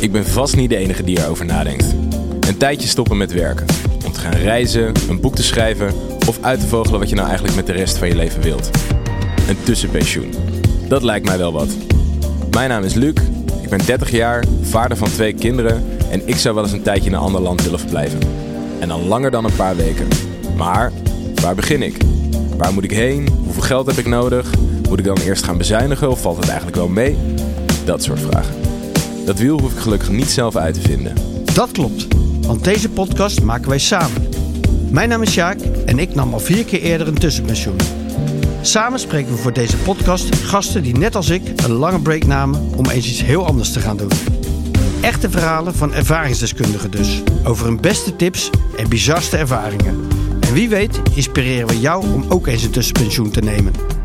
[0.00, 1.94] ik ben vast niet de enige die erover nadenkt.
[2.40, 3.66] Een tijdje stoppen met werken.
[4.06, 5.94] Om te gaan reizen, een boek te schrijven
[6.28, 8.70] of uit te vogelen wat je nou eigenlijk met de rest van je leven wilt.
[9.48, 10.34] Een tussenpensioen.
[10.88, 11.68] Dat lijkt mij wel wat.
[12.50, 13.14] Mijn naam is Luc,
[13.62, 17.08] ik ben 30 jaar, vader van twee kinderen en ik zou wel eens een tijdje
[17.08, 18.20] in een ander land willen verblijven.
[18.78, 20.08] En dan langer dan een paar weken.
[20.56, 20.92] Maar
[21.34, 21.96] waar begin ik?
[22.56, 23.28] Waar moet ik heen?
[23.44, 24.50] Hoeveel geld heb ik nodig?
[24.88, 27.16] Moet ik dan eerst gaan bezuinigen of valt het eigenlijk wel mee?
[27.84, 28.69] Dat soort vragen.
[29.30, 31.14] Dat wiel hoef ik gelukkig niet zelf uit te vinden.
[31.54, 32.06] Dat klopt,
[32.46, 34.28] want deze podcast maken wij samen.
[34.88, 37.76] Mijn naam is Sjaak en ik nam al vier keer eerder een tussenpensioen.
[38.60, 42.70] Samen spreken we voor deze podcast gasten die net als ik een lange break namen
[42.76, 44.10] om eens iets heel anders te gaan doen.
[45.00, 50.06] Echte verhalen van ervaringsdeskundigen dus, over hun beste tips en bizarste ervaringen.
[50.40, 53.99] En wie weet inspireren we jou om ook eens een tussenpensioen te nemen.